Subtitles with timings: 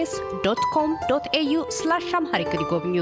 [0.00, 0.12] SBS
[0.44, 2.94] dot com dot au slash Amharic ይጎብኙ።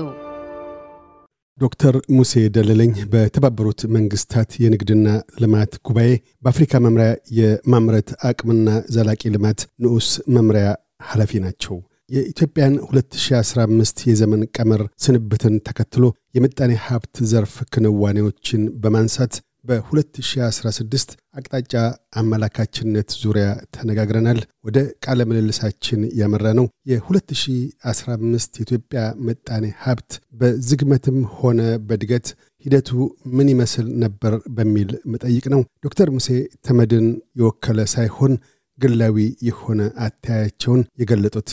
[1.59, 5.07] ዶክተር ሙሴ ደለለኝ በተባበሩት መንግስታት የንግድና
[5.43, 6.11] ልማት ጉባኤ
[6.43, 7.09] በአፍሪካ መምሪያ
[7.39, 10.67] የማምረት አቅምና ዘላቂ ልማት ንዑስ መምሪያ
[11.11, 11.77] ኃላፊ ናቸው።
[12.11, 16.05] የኢትዮጵያን 2015 የዘመን ቀመር ስንብትን ተከትሎ
[16.35, 19.35] የምጣኔ ሀብት ዘርፍ ክንዋኔዎችን በማንሳት
[19.69, 21.73] በ2016 አቅጣጫ
[22.21, 32.29] አመላካችነት ዙሪያ ተነጋግረናል። ወደ ቃለ ምልልሳችን ያመራ ነው የ2015 የኢትዮጵያ ምጣኔ ሀብት በዝግመትም ሆነ በእድገት
[32.65, 32.89] ሂደቱ
[33.33, 36.29] ምን ይመስል ነበር በሚል መጠይቅ ነው። ዶክተር ሙሴ
[36.67, 37.07] ተመድን
[37.41, 38.33] የወከለ ሳይሆን
[38.79, 41.53] ግላዊ የሆነ አተያያቸውን የገለጡት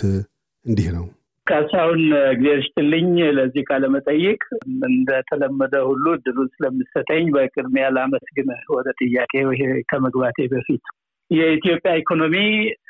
[0.65, 1.05] እንዲህ ነው።
[1.47, 4.41] ካሳሁን እግዚአብሔር ይስጥልኝ ለዚህ ቃለመጠይቅ
[4.89, 9.33] እንደተለመደ ሁሉ እድሉን ስለምሰጠኝ በቅድሚያ ላመስግንህ። ወደ ጥያቄ
[9.91, 10.85] ከመግባቴ በፊት
[11.31, 12.35] የኢትዮጵያ ኢኮኖሚ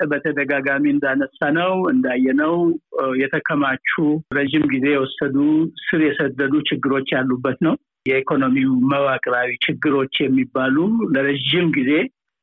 [0.08, 2.56] በተደጋጋሚ እንዳነሳ ነው እንዳየነው
[3.22, 3.92] የተከማቹ
[4.38, 5.36] ረዥም ጊዜ የወሰዱ
[5.86, 7.75] ስር የሰደዱ ችግሮች ያሉበት ነው።
[8.06, 10.75] የኢኮኖሚው መዋቅራዊ ችግሮች የሚባሉ
[11.14, 11.92] ለረዥም ጊዜ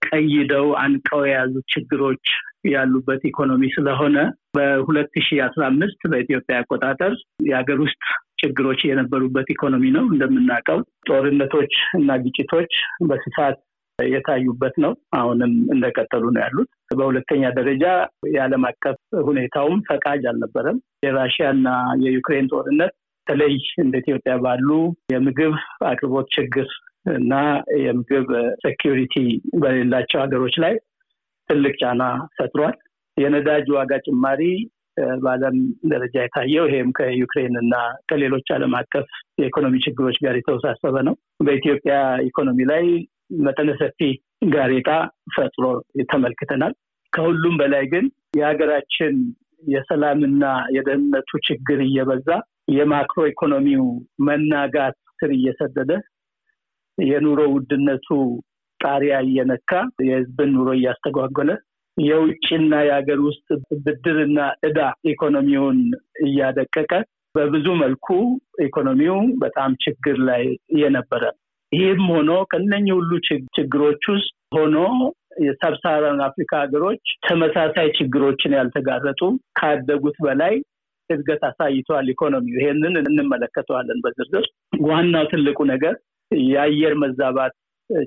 [0.03, 2.25] ቀይደው አንቀው የያዙት ችግሮች
[2.65, 4.17] ያሉበት ኢኮኖሚ ስለሆነ
[4.57, 7.13] በሁለት ሺ አስራ አምስት በኢትዮጵያ አቆጣጠር
[7.47, 8.03] የሀገር ውስጥ
[8.43, 12.73] ችግሮች የነበሩበት ኢኮኖሚ ነው። እንደምናውቀው ጦርነቶች እና ግጭቶች
[13.09, 13.59] በስፋት
[13.99, 17.85] የታዩበት ነው። አሁንም እንደቀጠሉ ነው ያሉት። በሁለተኛ ደረጃ
[18.33, 21.69] የዓለም አቀፍ ሁኔታውም ፈቃጅ አልነበረም። የራሽያ እና
[22.05, 22.93] የዩክሬን ጦርነት
[23.27, 24.69] በተለይ እንደ ኢትዮጵያ ባሉ
[25.13, 25.53] የምግብ
[25.87, 26.67] አቅርቦት ችግር
[27.13, 27.35] እና
[27.83, 28.29] የምግብ
[28.63, 29.15] ሴኪሪቲ
[29.63, 30.75] በሌላቸው ሀገሮች ላይ
[31.51, 32.03] ትልቅ ጫና
[32.37, 32.77] ፈጥሯል።
[33.17, 34.43] የነዳጅ ዋጋ ጭማሪ
[35.23, 37.75] በዓለም ደረጃ የታየው ይሄም ከዩክሬን እና
[38.11, 39.07] ከሌሎች ዓለም አቀፍ
[39.41, 41.15] የኢኮኖሚ ችግሮች ጋር የተወሳሰበ ነው።
[41.47, 41.95] በኢትዮጵያ
[42.29, 42.85] ኢኮኖሚ ላይ
[43.45, 44.01] መጠነ ሰፊ
[44.53, 44.89] ጋሬጣ
[45.37, 45.65] ፈጥሮ
[46.11, 46.73] ተመልክተናል።
[47.13, 48.05] ከሁሉም በላይ ግን
[48.37, 49.15] የሀገራችን
[49.69, 50.45] የሰላምና
[50.77, 52.29] የደህንነቱ ችግር እየበዛ
[52.73, 53.85] የማክሮ ኢኮኖሚው
[54.27, 55.93] መናጋት ስር እየሰደደ
[56.99, 58.09] የኑሮ ውድነቱ
[58.83, 59.71] ጣሪያ እየነካ
[60.07, 61.51] የህዝብን ኑሮ እያስተጓጎለ
[61.97, 63.49] የውጭና የሀገር ውስጥ
[63.85, 64.39] ብድርና
[64.69, 64.79] እዳ
[65.11, 65.81] ኢኮኖሚውን
[66.27, 66.93] እያደቀቀ
[67.35, 68.07] በብዙ መልኩ
[68.65, 70.43] ኢኮኖሚው በጣም ችግር ላይ
[70.81, 71.25] የነበረ
[71.73, 73.11] ይህም ሆኖ ከነኚህ ሁሉ
[73.57, 74.77] ችግሮች ውስጥ ሆኖ
[75.45, 79.21] የሰብሳራን አፍሪካ ሀገሮች ተመሳሳይ ችግሮችን ያልተጋረጡ
[79.59, 80.55] ካደጉት በላይ
[81.11, 84.45] እድገት አሳይተዋል። ኢኮኖሚው ይሄንን እንመለከተዋለን በዝርዝር።
[84.85, 85.95] ዋናው ትልቁ ነገር
[86.31, 87.55] የአየር መዛባት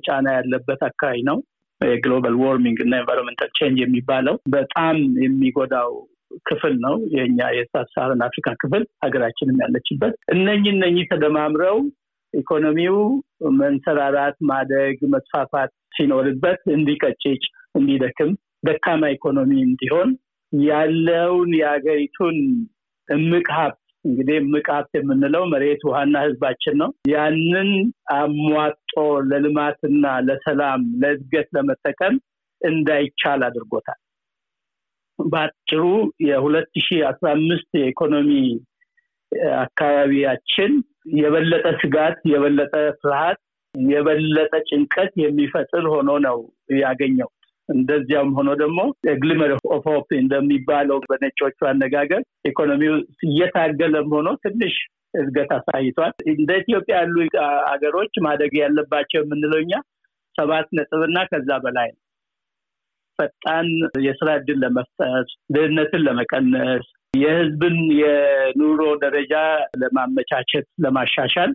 [0.06, 1.38] ጫና ያለበት አካባቢ ነው።
[1.80, 5.90] የ global warming እና environmental change የሚባለው በጣም የሚጎዳው
[6.46, 11.78] ክፍል ነው። የኛ የ sub-Saharan Africa ክፍል ሀገራችንም ያለችበት እነኚህ እነኚህ ተደማምረው
[12.34, 12.96] ኢኮኖሚው
[13.58, 17.42] መንሰራራት፣ ማደግ፣ መስፋፋት ሲኖርበት እንዲቀጭጭ፣
[17.74, 18.30] እንዲደክም፣
[18.66, 20.10] ደካማ ኢኮኖሚ እንዲሆን
[20.52, 22.36] ያለውን የሀገሪቱን
[23.08, 27.70] እምቅ ሀብት እንግዲህ እምቅ ሀብት የምንለው መሬት፣ ውሃና ህዝባችን ነው። ያንን
[28.14, 28.85] አሟጦ
[29.30, 32.14] ለልማትና ለሰላም ለእድገት ለመጠቀም
[32.60, 34.00] እንዳይቻል አድርጎታል።
[35.18, 35.82] በአጭሩ
[36.26, 36.70] የሁለት
[37.32, 38.30] አምስት የኢኮኖሚ
[39.60, 40.72] አካባቢያችን
[41.16, 43.38] የበለጠ ስጋት፣ የበለጠ ፍርሃት፣
[43.74, 46.38] የበለጠ ጭንቀት የሚፈጥር ሆኖ ነው
[46.80, 47.28] ያገኘው።
[47.68, 48.80] እንደዚያም ሆኖ ደግሞ
[49.20, 52.94] glimmer of hope እንደሚባለው በነጮቹ አነጋገር ኢኮኖሚው
[53.28, 54.74] እየታገለም ሆኖ ትንሽ
[55.14, 57.16] እድገት አሳይቷል። እንደ ኢትዮጵያ ያሉ
[57.70, 59.74] ሀገሮች ማደግ ያለባቸው የምንለው እኛ
[60.38, 62.02] ሰባት ነጥብና ከዛ በላይ ነው።
[63.18, 63.68] ፈጣን
[64.06, 65.22] የስራ እድል ለመፍጠር፣
[65.54, 69.34] ድህነትን ለመቀነስ፣ የህዝብን የኑሮ ደረጃ
[69.82, 71.52] ለማመቻቸት፣ ለማሻሻል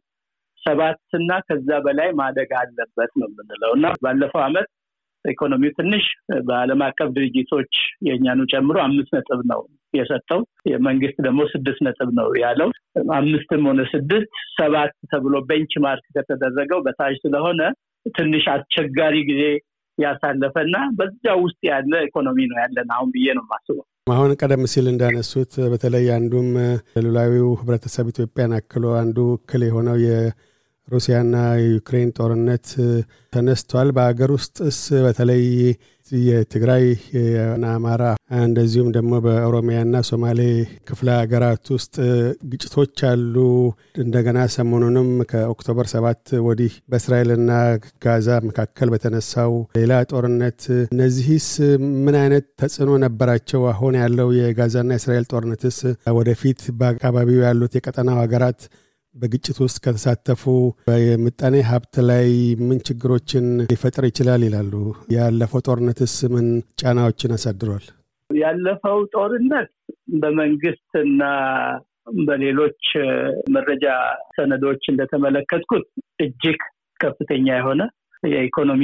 [0.62, 4.68] ሰባትና ከዛ በላይ ማደግ አለበት ነው የምንለው እና ባለፈው አመት
[5.26, 6.06] ኢኮኖሚው ትንሽ
[6.46, 7.74] በዓለም አቀፍ ድርጅቶች
[8.08, 9.62] የእኛኑ ጨምሮ አምስት ነጥብ ነው
[9.94, 10.40] የሰጠው።
[10.72, 12.70] የመንግስት ደግሞ ስድስት ነጥብ ነው ያለው።
[13.16, 17.62] አምስትም ሆነ ስድስት ሰባት ተብሎ ቤንች ማርክ ከተደረገው በታች ስለሆነ
[18.16, 19.44] ትንሽ አስቸጋሪ ጊዜ
[19.98, 25.52] ያሳለፈና በዛ ውስጥ ያለ ኢኮኖሚ ነው ያለን አሁን ብዬ ነው የማስበው። አሁን ቀደም ሲል እንዳነሱት
[25.72, 26.48] በተለይ አንዱም
[27.04, 29.98] ሉላዊው ህብረተሰብ ኢትዮጵያን አክሎ አንዱ እክል የሆነው
[30.88, 32.68] ሩሲያና የዩክሬን ጦርነት
[33.34, 35.44] ተነስቷል። በሀገር ውስጥስ በተለይ
[36.12, 36.86] የትግራይ
[37.72, 38.04] አማራ
[38.40, 40.40] እንደዚሁም ደግሞ በኦሮሚያና ሶማሌ
[40.90, 41.96] ክፍለ ሀገራት ውስጥ
[42.52, 43.36] ግጭቶች አሉ።
[44.04, 47.52] እንደገና ሰሞኑንም ከኦክቶበር ሰባት ወዲህ በእስራኤልና
[48.06, 51.50] ጋዛ መካከል በተነሳው ሌላ ጦርነት እነዚህስ
[52.04, 53.64] ምን አይነት ተጽዕኖ ነበራቸው?
[53.74, 55.80] አሁን ያለው የጋዛና የእስራኤል ጦርነትስ
[56.18, 58.62] ወደፊት በአካባቢው ያሉት የቀጠናው ሀገራት
[59.16, 60.44] በግጭት ውስጥ ከተሳተፉ
[61.04, 62.28] የምጣኔ ሀብት ላይ
[62.68, 64.74] ምን ችግሮችን ሊፈጥር ይችላል ይላሉ?
[65.16, 66.48] ያለፈው ጦርነትስ ምን
[66.82, 67.86] ጫናዎችን አሳድሯል?
[68.30, 69.72] ያለፈው ጦርነት
[70.22, 71.22] በመንግስት እና
[72.28, 72.84] በሌሎች
[73.56, 73.86] መረጃ
[74.38, 75.86] ሰነዶች እንደተመለከትኩት
[76.26, 76.60] እጅግ
[77.00, 77.82] ከፍተኛ የሆነ
[78.28, 78.84] የኢኮኖሚ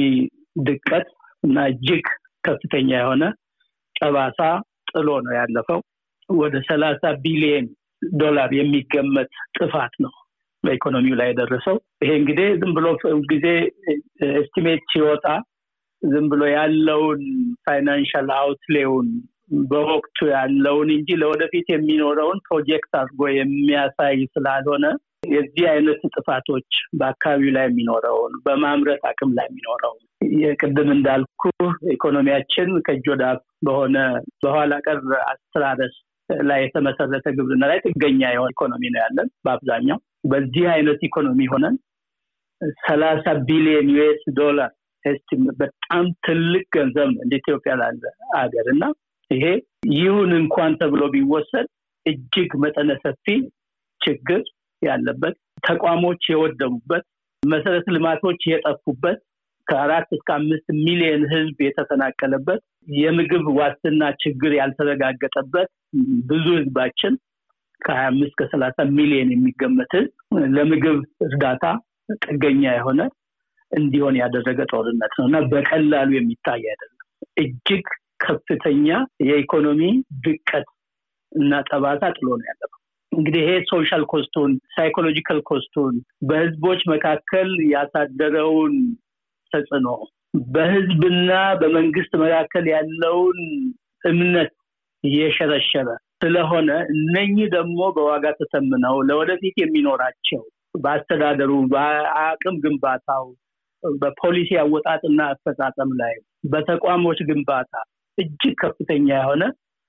[0.62, 1.08] ድቀት
[1.42, 2.06] እና እጅግ
[2.44, 3.24] ከፍተኛ የሆነ
[3.96, 4.40] ጠባሳ
[4.92, 5.80] ጥሎ ነው ያለፈው።
[6.28, 7.66] ወደ ሰላሳ ቢሊየን
[8.18, 10.12] ዶላር የሚገመት ጥፋት ነው
[10.64, 12.86] በኢኮኖሚው ላይ የደረሰው። ይሄ እንግዲህ ዝም ብሎ
[13.32, 13.46] ጊዜ
[14.40, 15.26] estimate ሲወጣ
[16.02, 17.22] ዝም ብሎ ያለውን
[17.64, 19.08] financial outlay ውን
[19.68, 24.86] በወቅቱ ያለውን እንጂ ለወደፊት የሚኖረውን ፕሮጀክት አድርጎ የሚያሳይ ስላልሆነ
[25.28, 26.68] የዚህ አይነት ጥፋቶች
[26.98, 30.02] በአካባቢው ላይ የሚኖረውን በማምረት አቅም ላይ የሚኖረውን
[30.42, 31.42] የቅድም እንዳልኩ
[31.94, 33.24] ኢኮኖሚያችን ከእጅ ወደ
[33.66, 33.96] በሆነ
[34.44, 35.96] በኋላ ቀር አስተራረስ
[36.48, 39.98] ላይ የተመሰረተ ግብርና ላይ ጥገኛ የሆነ ኢኮኖሚ ነው ያለን በአብዛኛው።
[40.30, 41.76] በዚህ አይነት ኢኮኖሚ ሆነን
[42.84, 44.70] ሰላሳ ቢሊዮን US dollar
[45.58, 48.02] በጣም ትልቅ ገንዘብ እንደ ኢትዮጵያ ላለ
[48.34, 48.84] ሀገር እና
[49.30, 49.44] ይሄ
[49.94, 51.66] ይሁን እንኳን ተብሎ ቢወሰድ
[52.06, 53.26] እጅግ መጠነ ሰፊ
[54.00, 54.42] ችግር
[54.82, 55.36] ያለበት
[55.66, 57.04] ተቋሞች የወደሙበት
[57.42, 59.18] መሰረተ ልማቶች የጠፉበት
[59.68, 62.60] ከአራት እስከ አምስት ሚሊዮን ህዝብ የተፈናቀለበት
[62.98, 65.68] የምግብ ዋስትና ችግር ያልተረጋገጠበት
[66.28, 67.14] ብዙ ህዝባችን
[67.80, 70.12] ከሀያ አምስት ከሰላሳ ሚሊዮን የሚገመት ህዝብ
[70.56, 71.64] ለምግብ እርዳታ
[72.24, 73.00] ጥገኛ የሆነ
[73.72, 76.94] እንዲሆን ያደረገ ጦርነት ነው እና በቀላሉ የሚታይ አይደለም።
[77.36, 77.86] እጅግ
[78.20, 78.86] ከፍተኛ
[79.28, 79.82] የኢኮኖሚ
[80.24, 80.68] ድቀት
[81.32, 82.74] እና ጠባሳ ጥሎ ነው ያለፈው።
[83.12, 88.74] እንግዲህ ይሄ social cost ኡን psychological cost ኡን በህዝቦች መካከል ያሳደረውን
[89.52, 89.88] ተጽዕኖ
[90.54, 91.30] በህዝብና
[91.60, 93.38] በመንግስት መካከል ያለውን
[94.04, 94.52] እምነት
[95.04, 95.88] እየሸረሸረ
[96.22, 100.42] ስለሆነ እነኚህ ደግሞ በዋጋ ተተምነው ለወደፊት የሚኖራቸው
[100.82, 103.24] በአስተዳደሩ፣ በአቅም ግንባታው፣
[103.82, 106.14] በፖሊሲ አወጣጥና አፈጻጸም ላይ
[106.52, 107.72] በተቋሞች ግንባታ
[108.18, 109.42] እጅግ ከፍተኛ የሆነ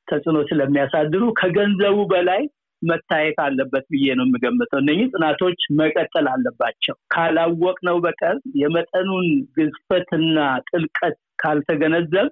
[0.08, 2.42] ተጽዕኖ ስለሚያሳድሩ ከገንዘቡ በላይ
[2.82, 9.28] መታየት አለበት ብዬ ነው የምገምተው። እነኚህ ጥናቶች መቀጠል አለባቸው። ካላወቅነው በቀር የመጠኑን
[9.58, 10.38] ግዝፈትና
[10.70, 12.30] ጥልቀት ካልተገነዘብ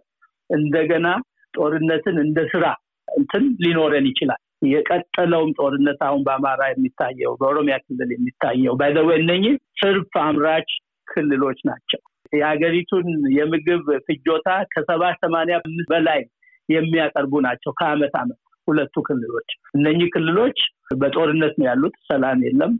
[0.49, 1.07] እንደገና
[1.53, 2.65] ጦርነትን እንደ ስራ
[3.07, 10.69] እንትን ሊኖረን ይችላል። የቀጠለውም ጦርነት አሁን በአማራ የሚታየው በኦሮሚያ ክልል የሚታየው ባይዘወ እነኚህ ትርፍ አምራች
[11.07, 11.99] ክልሎች ናቸው።
[12.33, 13.05] የሀገሪቱን
[13.37, 15.57] የምግብ ፍጆታ ከሰባ ሰማንያ
[15.91, 16.21] በላይ
[16.69, 20.59] የሚያቀርቡ ናቸው ከአመት አመት ሁለቱ ክልሎች። እነኚህ ክልሎች
[20.95, 22.73] በጦርነት ነው ያሉት። ሰላም የለም።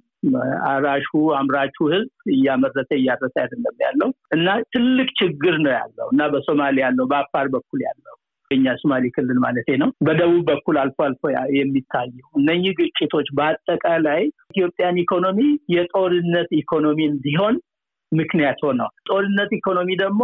[0.69, 7.05] አራሹ አምራቹ ህዝብ እያመረተ እያረሰ አይደለም ያለው እና ትልቅ ችግር ነው ያለው እና በሶማሌ ያለው
[7.11, 8.15] በአፋር በኩል ያለው
[8.51, 11.23] የኛ ሶማሌ ክልል ማለት ነው። በደቡብ በኩል አልፎ አልፎ
[11.57, 15.39] የሚታየው እነኚህ ግጭቶች በአጠቃላይ ኢትዮጵያን ኢኮኖሚ
[15.75, 17.55] የጦርነት ኢኮኖሚ እንዲሆን
[18.11, 20.21] ምክንያት ሆነዋል። ጦርነት ኢኮኖሚ ደግሞ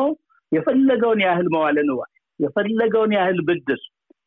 [0.51, 3.81] የፈለገውን ያህል መዋለ ንዋይ፣ የፈለገውን ያህል ብድር፣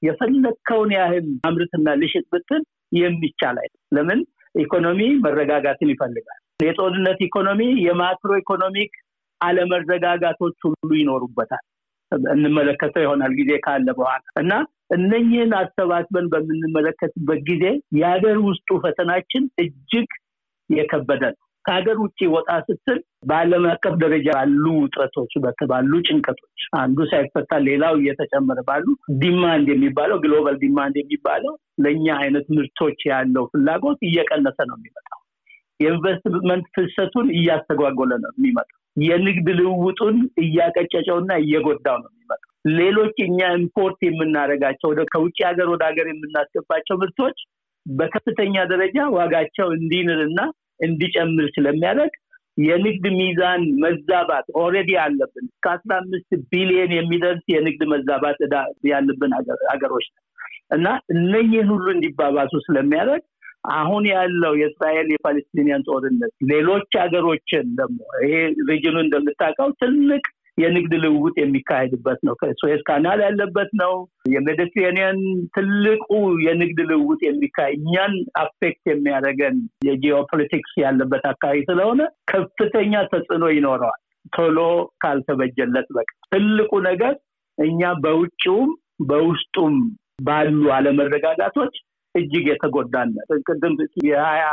[0.07, 2.63] የፈለግከውን ያህል አምርትና ልሽጥ ብትል
[2.99, 4.21] የሚቻል አይደለም። ለምን?
[4.55, 8.93] ኢኮኖሚ መረጋጋትን ይፈልጋል። የጦርነት ኢኮኖሚ የ macroeconomic
[9.41, 11.65] አለመረጋጋቶች ሁሉ ይኖሩበታል።
[12.33, 14.53] እንመለከተው ይሆናል ጊዜ ካለ በኋላ እና
[14.95, 17.65] እነኝህን አሰባስበን በምንመለከትበት ጊዜ
[17.97, 20.09] የሀገር ውስጡ ፈተናችን እጅግ
[20.71, 22.99] የከበደ ነው። ከሀገር ውጭ ወጣ ስትል
[23.29, 25.33] በዓለም አቀፍ ደረጃ ባሉ ውጥረቶች
[25.71, 28.87] ባሉ ጭንቀቶች አንዱ ሳይፈታ ሌላው እየተጨመረ ባሉ
[29.23, 35.21] demand የሚባለው global demand የሚባለው ለእኛ አይነት ምርቶች ያለው ፍላጎት እየቀነሰ ነው የሚመጣው።
[35.81, 42.43] የኢንቨስትመንት ፍሰቱን እያስተጓጎለ ነው የሚመጣው። የንግድ ልውውጡን እያቀጨጨውና እየጎዳው ነው የሚመጣው።
[42.79, 47.39] ሌሎች እኛ import የምናደርጋቸው ከውጭ ሀገር ወደ ሀገር የምናስገባቸው ምርቶች
[47.87, 50.41] በከፍተኛ ደረጃ ዋጋቸው እንዲንርና
[50.81, 52.15] እንዲጨምር ስለሚያደርግ
[52.59, 58.55] የንግድ ሚዛን መዛባት already አለብን። እስከ አስራ አምስት ቢሊየን የሚደርስ የንግድ መዛባት እዳ
[58.91, 59.33] ያለብን
[59.71, 60.23] ሀገሮች ነው
[60.77, 63.25] እና እነኝህን ሁሉ እንዲባባሱ ስለሚያደርግ
[63.77, 68.35] አሁን ያለው የእስራኤል የ Palestinian ጦርነት ሌሎች ሀገሮችን ደግሞ ይሄ
[68.69, 70.25] ሪጅኑ እንደምታውቀው ትልቅ
[70.59, 73.93] የንግድ ልውውጥ የሚካሄድበት ነው። ከ Suez Canal ያለበት ነው።
[74.35, 75.19] የሜዲትሬኒያን
[75.57, 76.09] ትልቁ
[76.47, 79.57] የንግድ ልውውጥ የሚካሄድ እኛን አፌክት የሚያደርገን
[79.89, 82.01] የጂኦፖለቲክስ ያለበት አካባቢ ስለሆነ
[82.33, 84.01] ከፍተኛ ተጽዕኖ ይኖረዋል
[84.37, 84.59] ቶሎ
[85.03, 87.15] ካልተበጀለት በቃ ትልቁ ነገር
[87.59, 88.71] እኛ በውጭውም
[89.09, 89.75] በውስጡም
[90.25, 91.75] ባሉ አለመረጋጋቶች
[92.15, 93.11] እጅግ የተጎዳን
[93.47, 93.75] ቅድም
[94.07, 94.45] የሀያ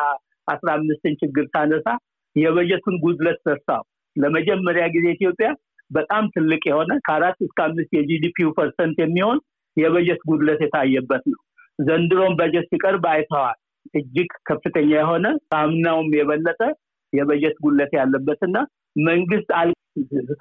[0.48, 1.88] አስራ አምስትን ችግር ሳነሳ
[2.36, 3.84] የበጀቱን ጉድለት ረሳው።
[4.16, 5.48] ለመጀመሪያ ጊዜ ኢትዮጵያ
[5.94, 9.40] በጣም ትልቅ የሆነ ከአራት እስከ አምስት የ GDP ው percent የሚሆን
[9.78, 11.40] የበጀት ጉድለት የታየበት ነው።
[11.80, 13.58] ዘንድሮም በጀት ሲቀርብ አይተዋል።
[13.94, 15.26] እጅግ ከፍተኛ የሆነ
[15.58, 16.62] አምናውም የበለጠ
[17.14, 18.58] የበጀት ጉድለት ያለበትና
[19.04, 19.50] መንግስት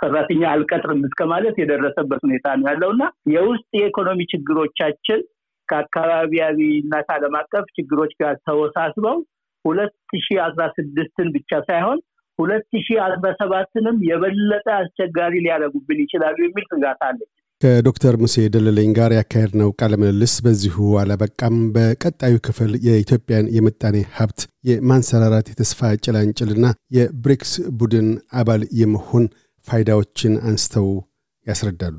[0.01, 5.21] ሰራተኛ አልቀጥርም እስከ ማለት የደረሰበት ሁኔታ ነው ያለው እና የውስጥ የኢኮኖሚ ችግሮቻችን
[5.69, 9.19] ከአካባቢያዊ እና ከዓለም አቀፍ ችግሮች ጋር ተወሳስበው
[9.65, 9.93] ሁለት
[10.23, 11.99] ሺ አስራ ስድስትን ብቻ ሳይሆን
[12.39, 17.29] ሁለት ሺ አስራ ሰባትንም የበለጠ አስቸጋሪ ሊያደርጉብን ይችላሉ የሚል ስጋት አለኝ።
[17.63, 25.51] ከዶክተር ሙሴ ደለለኝ ጋር ያካሄድነው ቃለ ምልልስ በዚሁ አላበቃም። በቀጣዩ ክፍል የኢትዮጵያን የምጣኔ ሀብት የማንሰራራት
[25.53, 28.09] የተስፋ ጭላንጭልና የብሪክስ ቡድን
[28.41, 29.27] አባል የመሆን
[29.69, 30.89] ፋይዳዎችን አንስተው
[31.47, 31.99] ያስረዳሉ።